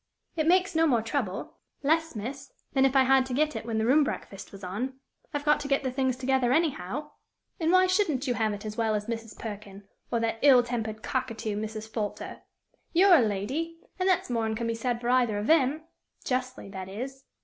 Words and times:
"It 0.35 0.47
makes 0.47 0.73
no 0.73 0.87
more 0.87 1.03
trouble 1.03 1.57
less, 1.83 2.15
miss, 2.15 2.51
than 2.73 2.85
if 2.85 2.95
I 2.95 3.03
had 3.03 3.23
to 3.27 3.35
get 3.35 3.55
it 3.55 3.67
when 3.67 3.77
the 3.77 3.85
room 3.85 4.03
breakfast 4.03 4.51
was 4.51 4.63
on. 4.63 4.95
I've 5.31 5.45
got 5.45 5.59
to 5.59 5.67
get 5.67 5.83
the 5.83 5.91
things 5.91 6.17
together 6.17 6.51
anyhow; 6.51 7.11
and 7.59 7.71
why 7.71 7.85
shouldn't 7.85 8.25
you 8.25 8.33
have 8.33 8.51
it 8.51 8.65
as 8.65 8.75
well 8.75 8.95
as 8.95 9.05
Mrs. 9.05 9.37
Perkin, 9.37 9.87
or 10.11 10.19
that 10.19 10.39
ill 10.41 10.63
tempered 10.63 11.03
cockatoo, 11.03 11.55
Mrs. 11.55 11.87
Folter? 11.87 12.41
You're 12.93 13.13
a 13.13 13.21
lady, 13.21 13.77
and 13.99 14.09
that's 14.09 14.31
more'n 14.31 14.55
can 14.55 14.65
be 14.65 14.73
said 14.73 14.99
for 14.99 15.09
either 15.09 15.37
of 15.37 15.45
them 15.45 15.83
justly, 16.25 16.67
that 16.69 16.89
is." 16.89 17.25